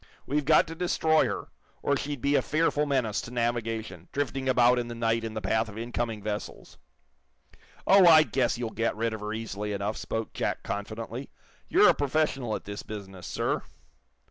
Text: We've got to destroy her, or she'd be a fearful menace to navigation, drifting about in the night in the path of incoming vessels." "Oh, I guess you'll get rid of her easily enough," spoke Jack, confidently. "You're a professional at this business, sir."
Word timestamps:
We've 0.25 0.45
got 0.45 0.65
to 0.65 0.73
destroy 0.73 1.27
her, 1.27 1.49
or 1.83 1.95
she'd 1.95 2.21
be 2.21 2.33
a 2.33 2.41
fearful 2.41 2.87
menace 2.87 3.21
to 3.21 3.29
navigation, 3.31 4.07
drifting 4.11 4.49
about 4.49 4.79
in 4.79 4.87
the 4.87 4.95
night 4.95 5.23
in 5.23 5.35
the 5.35 5.41
path 5.43 5.69
of 5.69 5.77
incoming 5.77 6.23
vessels." 6.23 6.79
"Oh, 7.85 8.07
I 8.07 8.23
guess 8.23 8.57
you'll 8.57 8.71
get 8.71 8.95
rid 8.95 9.13
of 9.13 9.19
her 9.21 9.31
easily 9.31 9.73
enough," 9.73 9.97
spoke 9.97 10.33
Jack, 10.33 10.63
confidently. 10.63 11.29
"You're 11.69 11.89
a 11.89 11.93
professional 11.93 12.55
at 12.55 12.65
this 12.65 12.81
business, 12.81 13.27
sir." 13.27 13.61